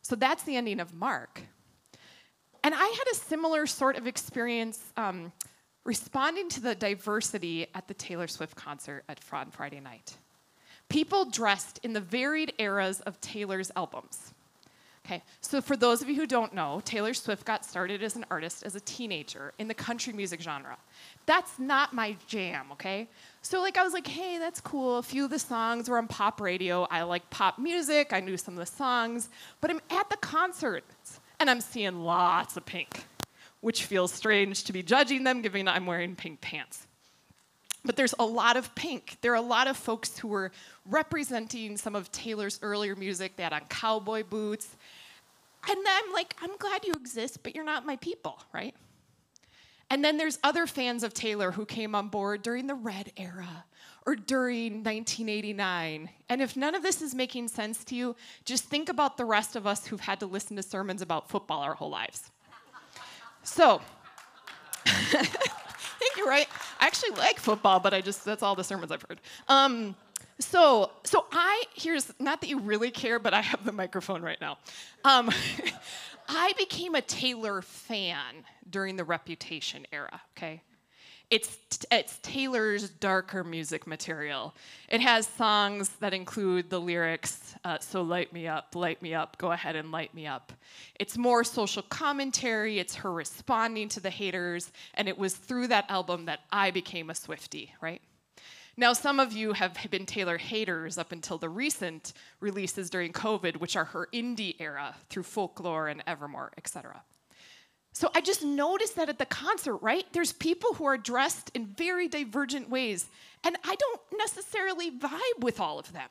So 0.02 0.18
that's 0.18 0.44
the 0.44 0.58
ending 0.58 0.82
of 0.82 0.94
Mark. 0.94 1.42
And 2.64 2.74
I 2.74 2.86
had 2.86 3.06
a 3.12 3.16
similar 3.16 3.66
sort 3.66 3.98
of 3.98 4.08
experience 4.08 4.80
um, 4.98 5.32
responding 5.86 6.50
to 6.50 6.62
the 6.62 6.76
diversity 6.76 7.68
at 7.74 7.88
the 7.88 7.94
Taylor 7.94 8.28
Swift 8.28 8.56
concert 8.56 9.04
at 9.08 9.24
Fraud 9.24 9.54
Friday 9.54 9.80
night. 9.80 10.18
People 10.90 11.26
dressed 11.26 11.80
in 11.84 11.94
the 11.94 12.02
varied 12.02 12.54
eras 12.60 13.02
of 13.02 13.20
Taylor's 13.22 13.72
albums. 13.76 14.34
Okay, 15.06 15.24
so 15.40 15.62
for 15.62 15.78
those 15.78 16.02
of 16.02 16.10
you 16.10 16.16
who 16.16 16.28
don't 16.28 16.54
know, 16.54 16.82
Taylor 16.84 17.14
Swift 17.14 17.46
got 17.46 17.64
started 17.64 18.04
as 18.04 18.18
an 18.18 18.26
artist 18.30 18.64
as 18.66 18.76
a 18.76 18.82
teenager 18.82 19.54
in 19.58 19.70
the 19.70 19.74
country 19.74 20.12
music 20.12 20.42
genre. 20.42 20.78
That's 21.26 21.58
not 21.58 21.94
my 21.94 22.18
jam, 22.28 22.66
okay? 22.74 23.08
So 23.42 23.62
like 23.62 23.78
I 23.78 23.84
was 23.84 23.94
like, 23.94 24.06
hey, 24.06 24.38
that's 24.38 24.60
cool. 24.60 24.98
A 24.98 25.04
few 25.04 25.24
of 25.24 25.30
the 25.30 25.40
songs 25.40 25.90
were 25.90 25.98
on 25.98 26.10
pop 26.10 26.42
radio. 26.42 26.86
I 26.92 27.04
like 27.04 27.30
pop 27.30 27.58
music. 27.58 28.12
I 28.12 28.20
knew 28.20 28.36
some 28.36 28.56
of 28.56 28.60
the 28.60 28.66
songs, 28.66 29.30
but 29.62 29.72
I'm 29.72 29.80
at 29.90 30.10
the 30.10 30.18
concerts 30.18 31.22
and 31.40 31.50
I'm 31.50 31.62
seeing 31.62 32.04
lots 32.04 32.58
of 32.58 32.66
pink, 32.66 33.06
which 33.62 33.86
feels 33.86 34.12
strange 34.12 34.64
to 34.66 34.74
be 34.74 34.84
judging 34.84 35.24
them 35.24 35.42
given 35.42 35.68
I'm 35.68 35.86
wearing 35.86 36.16
pink 36.16 36.42
pants. 36.42 36.88
But 37.86 37.96
there's 37.96 38.16
a 38.20 38.26
lot 38.26 38.58
of 38.58 38.74
pink. 38.76 39.18
There 39.22 39.32
are 39.32 39.36
a 39.36 39.42
lot 39.42 39.68
of 39.68 39.78
folks 39.78 40.18
who 40.18 40.28
were 40.28 40.52
representing 40.86 41.78
some 41.78 41.96
of 41.96 42.12
Taylor's 42.12 42.60
earlier 42.62 42.96
music. 42.96 43.38
They 43.38 43.44
had 43.44 43.54
on 43.54 43.62
cowboy 43.70 44.24
boots. 44.24 44.76
And 45.70 45.78
then 45.86 46.02
I'm 46.06 46.14
like, 46.14 46.36
I'm 46.42 46.58
glad 46.58 46.86
you 46.86 46.94
exist, 46.94 47.44
but 47.44 47.56
you're 47.56 47.64
not 47.64 47.86
my 47.86 47.96
people, 47.98 48.40
right? 48.54 48.76
And 49.90 50.04
then 50.04 50.18
there's 50.18 50.38
other 50.44 50.68
fans 50.68 51.04
of 51.04 51.14
Taylor 51.14 51.52
who 51.52 51.66
came 51.66 51.96
on 51.96 52.10
board 52.10 52.42
during 52.42 52.68
the 52.68 52.76
Red 52.76 53.12
era 53.16 53.64
or 54.08 54.16
during 54.16 54.84
1989. 54.84 56.10
And 56.30 56.42
if 56.42 56.56
none 56.56 56.74
of 56.74 56.82
this 56.82 57.02
is 57.02 57.14
making 57.14 57.50
sense 57.50 57.84
to 57.84 57.96
you, 57.96 58.16
just 58.46 58.64
think 58.64 58.88
about 58.88 59.18
the 59.18 59.26
rest 59.26 59.58
of 59.58 59.68
us 59.68 59.86
who've 59.86 60.00
had 60.00 60.22
to 60.22 60.26
listen 60.26 60.56
to 60.56 60.64
sermons 60.64 61.02
about 61.02 61.30
football 61.30 61.60
our 61.60 61.74
whole 61.74 61.90
lives. 61.90 62.32
So, 63.44 63.82
thank 64.86 65.30
you're 66.16 66.28
right? 66.28 66.48
I 66.80 66.88
actually 66.88 67.12
like 67.12 67.38
football, 67.38 67.82
but 67.82 67.94
I 67.94 68.00
just, 68.00 68.24
that's 68.24 68.42
all 68.42 68.56
the 68.56 68.64
sermons 68.64 68.94
I've 68.94 69.04
heard. 69.10 69.20
Um, 69.50 69.94
so, 70.40 70.92
so 71.04 71.26
I, 71.32 71.66
here's, 71.74 72.12
not 72.18 72.40
that 72.42 72.48
you 72.48 72.60
really 72.60 72.92
care, 72.92 73.20
but 73.20 73.34
I 73.34 73.42
have 73.42 73.66
the 73.66 73.74
microphone 73.74 74.22
right 74.22 74.40
now. 74.40 74.58
Um, 75.04 75.30
I 76.30 76.54
became 76.58 76.96
a 76.96 77.02
Taylor 77.02 77.62
fan 77.62 78.46
during 78.70 78.96
the 78.96 79.04
Reputation 79.04 79.86
era, 79.92 80.22
okay? 80.38 80.62
It's, 81.30 81.58
it's 81.92 82.20
Taylor's 82.20 82.90
darker 82.90 83.44
music 83.44 83.86
material. 83.86 84.56
It 84.88 85.02
has 85.02 85.28
songs 85.28 85.90
that 86.00 86.14
include 86.14 86.70
the 86.70 86.80
lyrics, 86.80 87.54
uh, 87.66 87.80
So 87.80 88.02
light 88.02 88.32
me 88.32 88.48
up, 88.48 88.76
light 88.76 89.02
me 89.02 89.14
up, 89.14 89.38
go 89.38 89.52
ahead 89.52 89.76
and 89.76 89.92
light 89.92 90.14
me 90.14 90.26
up. 90.26 90.54
It's 90.96 91.18
more 91.18 91.44
social 91.44 91.84
commentary, 91.84 92.80
it's 92.80 92.96
her 92.96 93.12
responding 93.12 93.90
to 93.90 94.00
the 94.00 94.10
haters, 94.10 94.72
and 94.94 95.10
it 95.10 95.18
was 95.18 95.36
through 95.36 95.68
that 95.68 95.86
album 95.90 96.26
that 96.26 96.42
I 96.50 96.72
became 96.72 97.10
a 97.10 97.14
Swiftie, 97.14 97.72
right? 97.82 98.02
Now, 98.78 98.94
some 98.94 99.20
of 99.20 99.34
you 99.34 99.52
have 99.54 99.76
been 99.90 100.06
Taylor 100.06 100.38
haters 100.38 100.98
up 100.98 101.12
until 101.12 101.38
the 101.38 101.50
recent 101.50 102.14
releases 102.40 102.90
during 102.90 103.12
COVID, 103.12 103.58
which 103.58 103.76
are 103.76 103.86
her 103.86 104.08
indie 104.14 104.56
era 104.60 104.96
through 105.10 105.24
Folklore 105.24 105.90
and 105.90 106.04
Evermore, 106.08 106.54
etc. 106.58 107.02
So 107.98 108.12
I 108.14 108.22
just 108.22 108.44
noticed 108.44 108.96
that 108.98 109.10
at 109.10 109.18
the 109.18 109.26
concert, 109.26 109.78
right? 109.78 110.06
There's 110.12 110.32
people 110.32 110.76
who 110.76 110.86
are 110.86 111.00
dressed 111.00 111.50
in 111.56 111.66
very 111.66 112.08
divergent 112.08 112.70
ways, 112.70 113.08
and 113.44 113.58
I 113.64 113.74
don't 113.74 114.02
necessarily 114.16 114.92
vibe 114.92 115.40
with 115.40 115.60
all 115.60 115.80
of 115.80 115.92
them. 115.94 116.10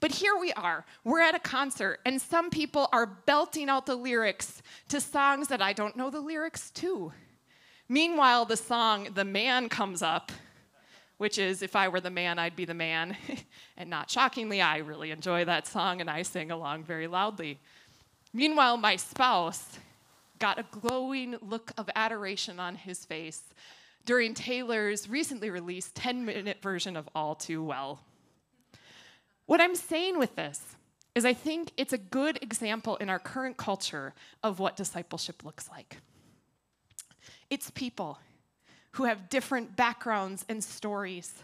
But 0.00 0.10
here 0.10 0.36
we 0.38 0.52
are. 0.52 0.84
We're 1.02 1.22
at 1.22 1.34
a 1.34 1.38
concert, 1.38 2.00
and 2.04 2.20
some 2.20 2.50
people 2.50 2.86
are 2.92 3.06
belting 3.06 3.70
out 3.70 3.86
the 3.86 3.96
lyrics 3.96 4.60
to 4.90 5.00
songs 5.00 5.48
that 5.48 5.62
I 5.62 5.72
don't 5.72 5.96
know 5.96 6.10
the 6.10 6.20
lyrics 6.20 6.70
to. 6.72 7.14
Meanwhile, 7.88 8.44
the 8.44 8.58
song 8.58 9.08
The 9.14 9.24
Man 9.24 9.70
comes 9.70 10.02
up, 10.02 10.30
which 11.16 11.38
is 11.38 11.62
If 11.62 11.76
I 11.76 11.88
Were 11.88 12.02
the 12.02 12.10
Man, 12.10 12.38
I'd 12.38 12.56
Be 12.56 12.66
the 12.66 12.74
Man. 12.74 13.16
and 13.78 13.88
not 13.88 14.10
shockingly, 14.10 14.60
I 14.60 14.76
really 14.76 15.12
enjoy 15.12 15.46
that 15.46 15.66
song, 15.66 16.02
and 16.02 16.10
I 16.10 16.20
sing 16.24 16.50
along 16.50 16.84
very 16.84 17.06
loudly. 17.06 17.58
Meanwhile, 18.34 18.76
my 18.76 18.96
spouse 18.96 19.78
got 20.40 20.58
a 20.58 20.64
glowing 20.70 21.36
look 21.40 21.70
of 21.78 21.88
adoration 21.94 22.58
on 22.58 22.74
his 22.74 23.04
face 23.04 23.42
during 24.04 24.34
Taylor's 24.34 25.08
recently 25.08 25.50
released 25.50 25.94
10 25.94 26.24
minute 26.24 26.60
version 26.60 26.96
of 26.96 27.08
All 27.14 27.36
Too 27.36 27.62
Well. 27.62 28.00
What 29.46 29.60
I'm 29.60 29.76
saying 29.76 30.18
with 30.18 30.34
this 30.36 30.76
is 31.14 31.24
I 31.24 31.34
think 31.34 31.72
it's 31.76 31.92
a 31.92 31.98
good 31.98 32.38
example 32.42 32.96
in 32.96 33.10
our 33.10 33.18
current 33.18 33.56
culture 33.56 34.14
of 34.42 34.58
what 34.58 34.76
discipleship 34.76 35.44
looks 35.44 35.68
like. 35.70 35.98
It's 37.50 37.70
people 37.70 38.18
who 38.92 39.04
have 39.04 39.28
different 39.28 39.76
backgrounds 39.76 40.44
and 40.48 40.62
stories, 40.62 41.34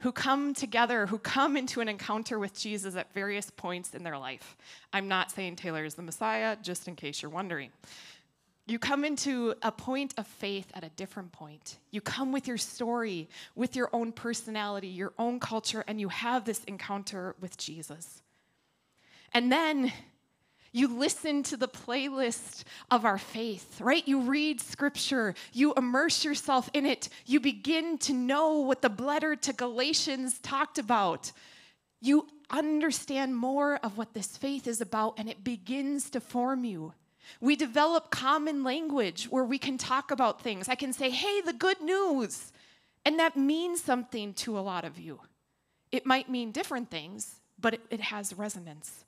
who 0.00 0.12
come 0.12 0.54
together, 0.54 1.06
who 1.06 1.18
come 1.18 1.56
into 1.56 1.80
an 1.80 1.88
encounter 1.88 2.38
with 2.38 2.58
Jesus 2.58 2.94
at 2.94 3.12
various 3.12 3.50
points 3.50 3.94
in 3.94 4.02
their 4.02 4.18
life. 4.18 4.56
I'm 4.92 5.08
not 5.08 5.30
saying 5.30 5.56
Taylor 5.56 5.84
is 5.84 5.94
the 5.94 6.02
Messiah, 6.02 6.56
just 6.62 6.88
in 6.88 6.94
case 6.94 7.22
you're 7.22 7.30
wondering. 7.30 7.70
You 8.70 8.78
come 8.78 9.04
into 9.04 9.52
a 9.62 9.72
point 9.72 10.14
of 10.16 10.28
faith 10.28 10.70
at 10.74 10.84
a 10.84 10.90
different 10.90 11.32
point. 11.32 11.78
You 11.90 12.00
come 12.00 12.30
with 12.30 12.46
your 12.46 12.56
story, 12.56 13.28
with 13.56 13.74
your 13.74 13.90
own 13.92 14.12
personality, 14.12 14.86
your 14.86 15.12
own 15.18 15.40
culture, 15.40 15.82
and 15.88 16.00
you 16.00 16.08
have 16.08 16.44
this 16.44 16.62
encounter 16.64 17.34
with 17.40 17.56
Jesus. 17.56 18.22
And 19.34 19.50
then 19.50 19.92
you 20.70 20.86
listen 20.86 21.42
to 21.44 21.56
the 21.56 21.66
playlist 21.66 22.62
of 22.92 23.04
our 23.04 23.18
faith, 23.18 23.80
right? 23.80 24.06
You 24.06 24.20
read 24.20 24.60
scripture, 24.60 25.34
you 25.52 25.74
immerse 25.74 26.24
yourself 26.24 26.70
in 26.72 26.86
it, 26.86 27.08
you 27.26 27.40
begin 27.40 27.98
to 27.98 28.12
know 28.12 28.60
what 28.60 28.82
the 28.82 28.88
letter 29.02 29.34
to 29.34 29.52
Galatians 29.52 30.38
talked 30.38 30.78
about. 30.78 31.32
You 32.00 32.28
understand 32.50 33.36
more 33.36 33.80
of 33.82 33.98
what 33.98 34.14
this 34.14 34.36
faith 34.36 34.68
is 34.68 34.80
about, 34.80 35.18
and 35.18 35.28
it 35.28 35.42
begins 35.42 36.10
to 36.10 36.20
form 36.20 36.64
you. 36.64 36.92
We 37.40 37.56
develop 37.56 38.10
common 38.10 38.64
language 38.64 39.24
where 39.24 39.44
we 39.44 39.58
can 39.58 39.78
talk 39.78 40.10
about 40.10 40.40
things. 40.40 40.68
I 40.68 40.74
can 40.74 40.92
say, 40.92 41.10
hey, 41.10 41.40
the 41.40 41.52
good 41.52 41.80
news. 41.80 42.52
And 43.04 43.18
that 43.18 43.36
means 43.36 43.82
something 43.82 44.34
to 44.34 44.58
a 44.58 44.60
lot 44.60 44.84
of 44.84 44.98
you. 44.98 45.20
It 45.92 46.06
might 46.06 46.28
mean 46.28 46.52
different 46.52 46.90
things, 46.90 47.36
but 47.58 47.74
it, 47.74 47.80
it, 47.90 48.00
has 48.00 48.32
resonance. 48.32 49.04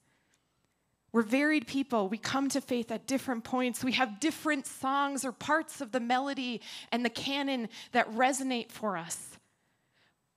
We're 1.13 1.23
varied 1.23 1.67
people. 1.67 2.09
We 2.09 2.19
come 2.19 2.49
to 2.51 2.61
faith 2.61 2.91
at 2.91 3.07
different 3.07 3.45
points. 3.45 3.85
We 3.85 3.93
have 3.93 4.19
different 4.19 4.67
songs 4.67 5.25
or 5.25 5.33
parts 5.33 5.81
of 5.81 5.93
the 5.93 6.01
melody 6.01 6.61
and 6.91 7.05
the 7.05 7.11
canon 7.11 7.69
that 7.93 8.11
resonate 8.13 8.73
for 8.73 8.97
us. 8.97 9.39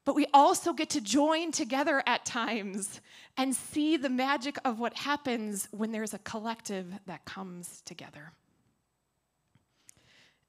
But 0.06 0.16
we 0.16 0.28
also 0.34 0.72
get 0.72 0.92
to 0.92 1.02
join 1.02 1.52
together 1.52 2.04
at 2.06 2.26
times 2.26 3.02
and 3.38 3.56
see 3.56 3.98
the 3.98 4.10
magic 4.10 4.58
of 4.64 4.80
what 4.80 4.94
happens 4.94 5.68
when 5.72 5.92
there's 5.92 6.14
a 6.14 6.20
collective 6.20 6.94
that 7.08 7.26
comes 7.26 7.82
together. 7.86 8.32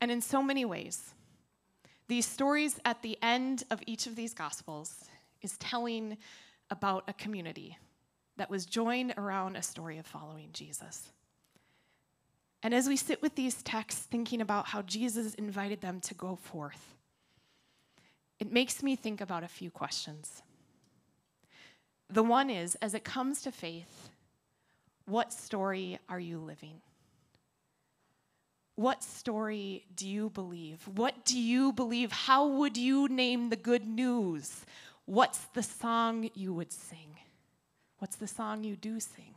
And 0.01 0.11
in 0.11 0.21
so 0.21 0.43
many 0.43 0.67
ways, 0.67 1.15
these 2.07 2.27
stories 2.27 2.79
at 2.85 3.01
the 3.03 3.19
end 3.23 3.65
of 3.71 3.83
each 3.87 4.07
of 4.07 4.15
these 4.15 4.35
gospels 4.35 5.07
is 5.41 5.57
telling 5.57 6.19
about 6.71 7.05
a 7.09 7.15
community 7.15 7.79
that 8.37 8.51
was 8.51 8.67
joined 8.67 9.15
around 9.17 9.57
a 9.57 9.63
story 9.63 9.97
of 9.97 10.07
following 10.07 10.51
Jesus. 10.53 11.11
And 12.63 12.75
as 12.75 12.89
we 12.89 12.97
sit 12.97 13.23
with 13.23 13.35
these 13.35 13.63
texts, 13.63 14.03
thinking 14.03 14.41
about 14.41 14.67
how 14.67 14.83
Jesus 14.83 15.35
invited 15.35 15.81
them 15.81 16.01
to 16.01 16.15
go 16.15 16.37
forth, 16.37 16.96
it 18.39 18.53
makes 18.53 18.83
me 18.83 18.97
think 18.97 19.21
about 19.21 19.45
a 19.45 19.49
few 19.49 19.71
questions. 19.71 20.43
The 22.09 22.23
one 22.23 22.51
is 22.51 22.77
as 22.77 22.95
it 22.95 23.05
comes 23.05 23.43
to 23.43 23.53
faith, 23.53 24.11
what 25.07 25.33
story 25.33 25.99
are 26.09 26.21
you 26.21 26.39
living? 26.39 26.81
What 28.75 29.03
story 29.03 29.87
do 29.95 30.07
you 30.07 30.29
believe? 30.31 30.87
What 30.87 31.25
do 31.25 31.39
you 31.39 31.73
believe? 31.73 32.13
How 32.13 32.47
would 32.47 32.77
you 32.77 33.09
name 33.09 33.49
the 33.49 33.57
good 33.57 33.87
news? 33.87 34.67
What's 35.07 35.39
the 35.55 35.63
song 35.63 36.29
you 36.35 36.53
would 36.53 36.73
sing? 36.73 37.17
What's 37.99 38.17
the 38.17 38.27
song 38.27 38.65
you 38.65 38.77
do 38.77 39.01
sing? 39.01 39.35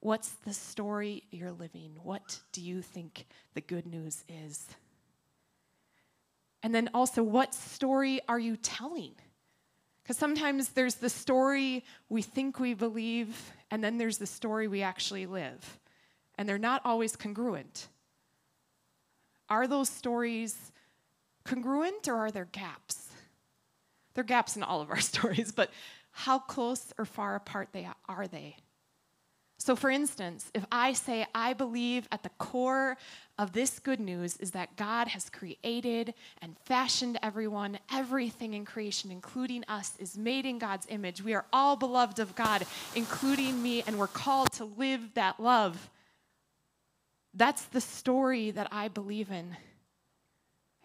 What's 0.00 0.30
the 0.30 0.54
story 0.54 1.24
you're 1.30 1.52
living? 1.52 1.92
What 2.02 2.40
do 2.52 2.62
you 2.62 2.82
think 2.82 3.26
the 3.54 3.60
good 3.60 3.86
news 3.86 4.24
is? 4.28 4.66
And 6.62 6.74
then 6.74 6.90
also, 6.92 7.22
what 7.22 7.54
story 7.54 8.20
are 8.28 8.38
you 8.38 8.56
telling? 8.56 9.14
Because 10.02 10.18
sometimes 10.18 10.70
there's 10.70 10.96
the 10.96 11.08
story 11.08 11.84
we 12.08 12.22
think 12.22 12.58
we 12.58 12.74
believe, 12.74 13.52
and 13.70 13.82
then 13.82 13.96
there's 13.96 14.18
the 14.18 14.26
story 14.26 14.68
we 14.68 14.82
actually 14.82 15.26
live. 15.26 15.78
And 16.36 16.48
they're 16.48 16.58
not 16.58 16.82
always 16.84 17.16
congruent. 17.16 17.88
Are 19.48 19.66
those 19.66 19.88
stories 19.88 20.72
congruent 21.44 22.08
or 22.08 22.16
are 22.16 22.30
there 22.30 22.48
gaps? 22.52 23.08
There 24.14 24.22
are 24.22 24.24
gaps 24.24 24.56
in 24.56 24.62
all 24.62 24.80
of 24.80 24.90
our 24.90 25.00
stories, 25.00 25.52
but 25.52 25.70
how 26.12 26.38
close 26.38 26.92
or 26.98 27.04
far 27.04 27.36
apart 27.36 27.68
they 27.72 27.88
are 28.08 28.26
they? 28.26 28.56
So, 29.60 29.76
for 29.76 29.90
instance, 29.90 30.50
if 30.54 30.64
I 30.72 30.94
say, 30.94 31.26
I 31.34 31.52
believe 31.52 32.08
at 32.10 32.22
the 32.22 32.30
core 32.38 32.96
of 33.38 33.52
this 33.52 33.78
good 33.78 34.00
news 34.00 34.38
is 34.38 34.52
that 34.52 34.74
God 34.76 35.08
has 35.08 35.28
created 35.28 36.14
and 36.40 36.56
fashioned 36.64 37.18
everyone, 37.22 37.78
everything 37.92 38.54
in 38.54 38.64
creation, 38.64 39.10
including 39.10 39.64
us, 39.68 39.92
is 39.98 40.16
made 40.16 40.46
in 40.46 40.58
God's 40.58 40.86
image. 40.88 41.22
We 41.22 41.34
are 41.34 41.44
all 41.52 41.76
beloved 41.76 42.20
of 42.20 42.34
God, 42.34 42.64
including 42.94 43.62
me, 43.62 43.82
and 43.86 43.98
we're 43.98 44.06
called 44.06 44.50
to 44.52 44.64
live 44.64 45.12
that 45.12 45.38
love. 45.38 45.90
That's 47.34 47.64
the 47.64 47.82
story 47.82 48.52
that 48.52 48.68
I 48.72 48.88
believe 48.88 49.30
in. 49.30 49.58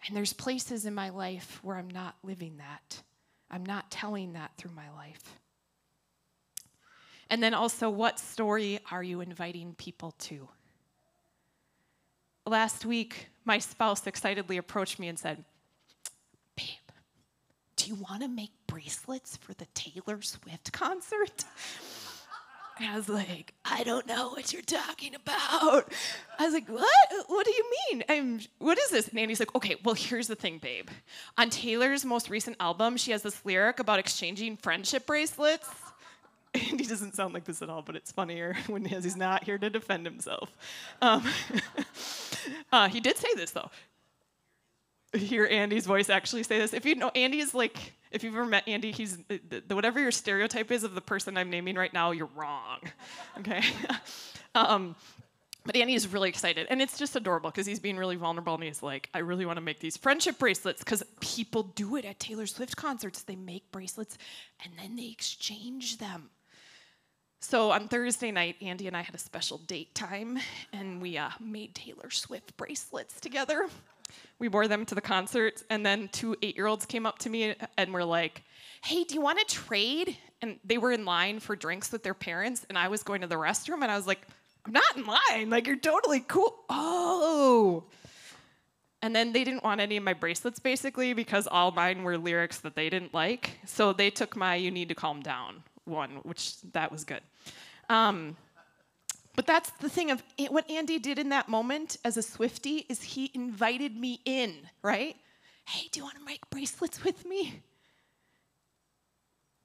And 0.06 0.14
there's 0.14 0.34
places 0.34 0.84
in 0.84 0.94
my 0.94 1.08
life 1.08 1.60
where 1.62 1.78
I'm 1.78 1.88
not 1.88 2.16
living 2.22 2.58
that, 2.58 3.02
I'm 3.50 3.64
not 3.64 3.90
telling 3.90 4.34
that 4.34 4.50
through 4.58 4.72
my 4.72 4.90
life. 4.90 5.40
And 7.28 7.42
then 7.42 7.54
also, 7.54 7.90
what 7.90 8.18
story 8.18 8.78
are 8.90 9.02
you 9.02 9.20
inviting 9.20 9.74
people 9.74 10.12
to? 10.20 10.48
Last 12.46 12.86
week, 12.86 13.28
my 13.44 13.58
spouse 13.58 14.06
excitedly 14.06 14.56
approached 14.56 14.98
me 14.98 15.08
and 15.08 15.18
said, 15.18 15.44
Babe, 16.56 16.66
do 17.74 17.88
you 17.88 17.96
want 17.96 18.22
to 18.22 18.28
make 18.28 18.50
bracelets 18.66 19.36
for 19.36 19.54
the 19.54 19.66
Taylor 19.74 20.22
Swift 20.22 20.72
concert? 20.72 21.44
And 22.78 22.90
I 22.90 22.96
was 22.96 23.08
like, 23.08 23.54
I 23.64 23.84
don't 23.84 24.06
know 24.06 24.28
what 24.28 24.52
you're 24.52 24.60
talking 24.60 25.14
about. 25.14 25.90
I 26.38 26.44
was 26.44 26.52
like, 26.52 26.68
what? 26.68 27.08
What 27.26 27.46
do 27.46 27.52
you 27.52 27.72
mean? 27.90 28.04
I'm, 28.08 28.40
what 28.58 28.78
is 28.78 28.90
this? 28.90 29.08
And 29.08 29.18
Andy's 29.18 29.40
like, 29.40 29.54
okay, 29.54 29.76
well, 29.82 29.94
here's 29.94 30.26
the 30.26 30.34
thing, 30.34 30.58
babe. 30.58 30.90
On 31.38 31.48
Taylor's 31.48 32.04
most 32.04 32.28
recent 32.28 32.56
album, 32.60 32.98
she 32.98 33.12
has 33.12 33.22
this 33.22 33.42
lyric 33.46 33.80
about 33.80 33.98
exchanging 33.98 34.58
friendship 34.58 35.06
bracelets. 35.06 35.66
Andy 36.80 36.84
doesn't 36.86 37.14
sound 37.16 37.32
like 37.32 37.44
this 37.44 37.62
at 37.62 37.70
all, 37.70 37.80
but 37.80 37.96
it's 37.96 38.12
funnier 38.12 38.54
when 38.66 38.84
he's 38.84 39.16
not 39.16 39.44
here 39.44 39.56
to 39.56 39.70
defend 39.70 40.04
himself. 40.04 40.54
Um, 41.00 41.26
uh, 42.72 42.88
he 42.88 43.00
did 43.00 43.16
say 43.16 43.28
this 43.34 43.52
though. 43.52 43.70
Hear 45.14 45.46
Andy's 45.46 45.86
voice 45.86 46.10
actually 46.10 46.42
say 46.42 46.58
this. 46.58 46.74
If 46.74 46.84
you 46.84 46.94
know, 46.94 47.10
Andy 47.14 47.38
is 47.38 47.54
like, 47.54 47.94
if 48.10 48.22
you've 48.22 48.34
ever 48.34 48.44
met 48.44 48.68
Andy, 48.68 48.92
he's 48.92 49.16
the, 49.28 49.62
whatever 49.74 49.98
your 49.98 50.10
stereotype 50.10 50.70
is 50.70 50.84
of 50.84 50.94
the 50.94 51.00
person 51.00 51.38
I'm 51.38 51.48
naming 51.48 51.76
right 51.76 51.94
now, 51.94 52.10
you're 52.10 52.28
wrong. 52.36 52.80
Okay. 53.38 53.62
um, 54.54 54.94
But 55.64 55.76
Andy 55.76 55.94
is 55.94 56.06
really 56.08 56.28
excited, 56.28 56.66
and 56.68 56.82
it's 56.82 56.98
just 56.98 57.16
adorable 57.16 57.50
because 57.50 57.66
he's 57.66 57.80
being 57.80 57.96
really 57.96 58.16
vulnerable, 58.16 58.54
and 58.54 58.62
he's 58.64 58.82
like, 58.82 59.08
"I 59.14 59.18
really 59.18 59.46
want 59.46 59.56
to 59.56 59.62
make 59.62 59.80
these 59.80 59.96
friendship 59.96 60.38
bracelets 60.38 60.80
because 60.84 61.02
people 61.20 61.62
do 61.62 61.96
it 61.96 62.04
at 62.04 62.20
Taylor 62.20 62.46
Swift 62.46 62.76
concerts. 62.76 63.22
They 63.22 63.36
make 63.36 63.72
bracelets, 63.72 64.18
and 64.62 64.74
then 64.78 64.96
they 64.96 65.08
exchange 65.08 65.98
them." 65.98 66.30
So 67.48 67.70
on 67.70 67.86
Thursday 67.86 68.32
night, 68.32 68.56
Andy 68.60 68.88
and 68.88 68.96
I 68.96 69.02
had 69.02 69.14
a 69.14 69.18
special 69.18 69.58
date 69.58 69.94
time, 69.94 70.36
and 70.72 71.00
we 71.00 71.16
uh, 71.16 71.30
made 71.38 71.76
Taylor 71.76 72.10
Swift 72.10 72.56
bracelets 72.56 73.20
together. 73.20 73.68
We 74.40 74.48
wore 74.48 74.66
them 74.66 74.84
to 74.84 74.96
the 74.96 75.00
concert, 75.00 75.62
and 75.70 75.86
then 75.86 76.08
two 76.08 76.34
eight-year-olds 76.42 76.86
came 76.86 77.06
up 77.06 77.20
to 77.20 77.30
me 77.30 77.54
and 77.78 77.94
were 77.94 78.04
like, 78.04 78.42
"Hey, 78.82 79.04
do 79.04 79.14
you 79.14 79.20
want 79.20 79.38
to 79.38 79.44
trade?" 79.44 80.16
And 80.42 80.58
they 80.64 80.76
were 80.76 80.90
in 80.90 81.04
line 81.04 81.38
for 81.38 81.54
drinks 81.54 81.92
with 81.92 82.02
their 82.02 82.14
parents, 82.14 82.66
and 82.68 82.76
I 82.76 82.88
was 82.88 83.04
going 83.04 83.20
to 83.20 83.28
the 83.28 83.36
restroom, 83.36 83.82
and 83.82 83.92
I 83.92 83.96
was 83.96 84.08
like 84.08 84.26
I'm 84.66 84.72
not 84.72 84.96
in 84.96 85.04
line. 85.04 85.48
Like, 85.48 85.68
you're 85.68 85.76
totally 85.76 86.24
cool. 86.26 86.52
Oh. 86.68 87.84
And 89.02 89.14
then 89.14 89.32
they 89.32 89.44
didn't 89.44 89.62
want 89.62 89.80
any 89.80 89.96
of 89.96 90.02
my 90.02 90.14
bracelets 90.14 90.58
basically 90.58 91.12
because 91.12 91.46
all 91.46 91.70
mine 91.70 92.02
were 92.02 92.18
lyrics 92.18 92.58
that 92.58 92.74
they 92.74 92.90
didn't 92.90 93.14
like. 93.14 93.60
So 93.66 93.92
they 93.92 94.10
took 94.10 94.34
my 94.34 94.56
You 94.56 94.72
Need 94.72 94.88
to 94.88 94.96
Calm 94.96 95.20
Down 95.20 95.62
one, 95.86 96.10
which 96.24 96.60
that 96.72 96.90
was 96.90 97.04
good. 97.04 97.20
Um, 97.88 98.36
but 99.36 99.46
that's 99.46 99.70
the 99.80 99.90
thing 99.90 100.10
of 100.10 100.22
what 100.48 100.68
Andy 100.70 100.98
did 100.98 101.18
in 101.18 101.28
that 101.28 101.48
moment 101.48 101.98
as 102.04 102.16
a 102.16 102.22
Swifty 102.22 102.86
is 102.88 103.02
he 103.02 103.30
invited 103.34 103.96
me 103.96 104.20
in, 104.24 104.54
right? 104.82 105.14
Hey, 105.66 105.88
do 105.92 106.00
you 106.00 106.04
want 106.04 106.16
to 106.16 106.24
make 106.24 106.48
bracelets 106.48 107.04
with 107.04 107.26
me? 107.26 107.60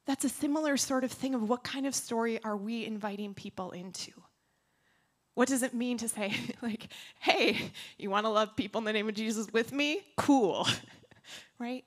That's 0.06 0.25
a 0.25 0.30
similar 0.30 0.75
sort 0.78 1.04
of 1.04 1.12
thing 1.12 1.34
of 1.34 1.48
what 1.48 1.63
kind 1.63 1.86
of 1.86 1.96
story 1.96 2.44
are 2.44 2.58
we 2.58 2.86
inviting 2.86 3.34
people 3.34 3.72
into? 3.72 4.12
What 5.36 5.48
does 5.48 5.63
it 5.63 5.74
mean 5.74 5.98
to 6.00 6.10
say, 6.10 6.34
like, 6.62 6.90
hey, 7.20 7.72
you 7.98 8.10
want 8.10 8.25
to 8.25 8.30
love 8.30 8.56
people 8.58 8.80
in 8.80 8.86
the 8.86 8.94
name 8.94 9.08
of 9.08 9.16
Jesus 9.16 9.48
with 9.54 9.72
me? 9.72 10.01
Cool, 10.18 10.68
right? 11.60 11.86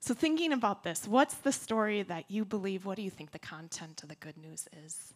So, 0.00 0.14
thinking 0.14 0.52
about 0.52 0.84
this, 0.84 1.08
what's 1.08 1.34
the 1.34 1.50
story 1.50 2.02
that 2.04 2.30
you 2.30 2.44
believe? 2.44 2.86
What 2.86 2.96
do 2.96 3.02
you 3.02 3.10
think 3.10 3.32
the 3.32 3.38
content 3.40 4.02
of 4.04 4.08
the 4.08 4.14
good 4.14 4.36
news 4.36 4.68
is? 4.84 5.14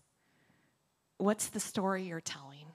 What's 1.22 1.50
the 1.50 1.60
story 1.60 2.02
you're 2.02 2.20
telling? 2.20 2.66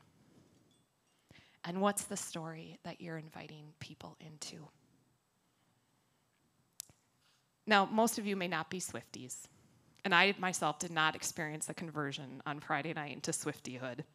And 1.65 1.81
what's 1.81 2.05
the 2.05 2.15
story 2.15 2.79
that 2.85 3.01
you're 3.01 3.17
inviting 3.17 3.73
people 3.81 4.15
into? 4.21 4.69
Now, 7.65 7.83
most 7.83 8.17
of 8.17 8.25
you 8.25 8.37
may 8.37 8.47
not 8.47 8.69
be 8.69 8.79
Swifties. 8.79 9.35
And 10.05 10.15
I 10.15 10.33
myself 10.39 10.79
did 10.79 10.91
not 10.91 11.13
experience 11.13 11.65
the 11.65 11.73
conversion 11.73 12.41
on 12.45 12.61
Friday 12.61 12.93
night 12.93 13.11
into 13.11 13.31
Swiftyhood. 13.31 14.05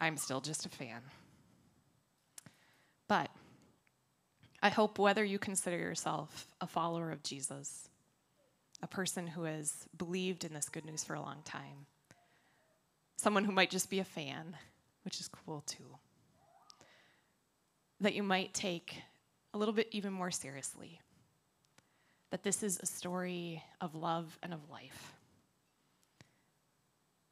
I'm 0.00 0.16
still 0.16 0.40
just 0.40 0.64
a 0.64 0.70
fan. 0.70 1.02
But 3.06 3.28
I 4.62 4.70
hope 4.70 4.98
whether 4.98 5.22
you 5.22 5.38
consider 5.38 5.76
yourself 5.76 6.46
a 6.62 6.66
follower 6.66 7.10
of 7.10 7.22
Jesus, 7.22 7.90
a 8.80 8.86
person 8.86 9.26
who 9.26 9.42
has 9.42 9.74
believed 9.94 10.46
in 10.46 10.54
this 10.54 10.70
good 10.70 10.86
news 10.86 11.04
for 11.04 11.12
a 11.12 11.20
long 11.20 11.42
time, 11.44 11.84
someone 13.16 13.44
who 13.44 13.52
might 13.52 13.70
just 13.70 13.90
be 13.90 13.98
a 13.98 14.04
fan, 14.04 14.56
which 15.04 15.20
is 15.20 15.28
cool 15.28 15.62
too, 15.66 15.96
that 18.00 18.14
you 18.14 18.22
might 18.22 18.54
take 18.54 19.02
a 19.54 19.58
little 19.58 19.74
bit 19.74 19.88
even 19.90 20.12
more 20.12 20.30
seriously 20.30 21.00
that 22.30 22.42
this 22.42 22.62
is 22.62 22.78
a 22.82 22.86
story 22.86 23.62
of 23.80 23.94
love 23.94 24.38
and 24.42 24.52
of 24.52 24.68
life. 24.70 25.14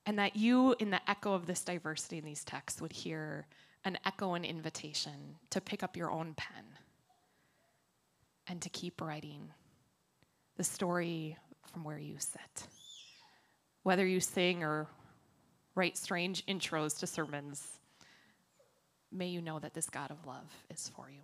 And 0.07 0.19
that 0.19 0.37
you, 0.37 0.75
in 0.79 0.91
the 0.91 1.11
echo 1.11 1.33
of 1.33 1.47
this 1.47 1.63
diversity 1.63 2.19
in 2.19 2.25
these 2.25 2.45
texts, 2.45 2.81
would 2.81 2.93
hear 2.93 3.47
an 3.85 3.99
echo 4.07 4.35
and 4.35 4.45
invitation 4.45 5.37
to 5.51 5.61
pick 5.61 5.83
up 5.83 5.97
your 5.97 6.11
own 6.11 6.35
pen 6.37 6.65
and 8.47 8.61
to 8.63 8.69
keep 8.71 9.01
writing 9.01 9.51
the 10.57 10.65
story 10.65 11.37
from 11.73 11.85
where 11.85 11.99
you 11.99 12.17
sit. 12.19 12.67
Whether 13.83 14.07
you 14.07 14.21
sing 14.21 14.63
or 14.63 14.87
write 15.75 15.97
strange 15.97 16.45
intros 16.47 16.99
to 17.01 17.07
sermons, 17.07 17.79
may 19.11 19.27
you 19.27 19.41
know 19.41 19.59
that 19.59 19.75
this 19.75 19.89
God 19.89 20.11
of 20.11 20.27
love 20.27 20.53
is 20.71 20.91
for 20.95 21.11
you. 21.11 21.21